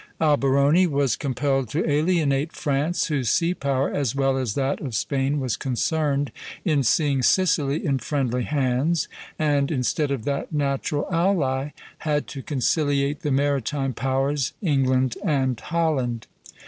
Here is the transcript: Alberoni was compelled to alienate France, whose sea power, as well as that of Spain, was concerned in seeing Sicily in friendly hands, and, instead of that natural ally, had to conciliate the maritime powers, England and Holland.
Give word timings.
Alberoni 0.19 0.87
was 0.87 1.15
compelled 1.15 1.69
to 1.69 1.87
alienate 1.87 2.53
France, 2.53 3.05
whose 3.05 3.29
sea 3.29 3.53
power, 3.53 3.87
as 3.93 4.15
well 4.15 4.35
as 4.35 4.55
that 4.55 4.81
of 4.81 4.95
Spain, 4.95 5.39
was 5.39 5.55
concerned 5.55 6.31
in 6.65 6.81
seeing 6.81 7.21
Sicily 7.21 7.85
in 7.85 7.99
friendly 7.99 8.41
hands, 8.41 9.07
and, 9.37 9.69
instead 9.69 10.09
of 10.09 10.25
that 10.25 10.51
natural 10.51 11.07
ally, 11.13 11.69
had 11.99 12.25
to 12.29 12.41
conciliate 12.41 13.19
the 13.19 13.29
maritime 13.29 13.93
powers, 13.93 14.53
England 14.59 15.17
and 15.23 15.59
Holland. 15.59 16.25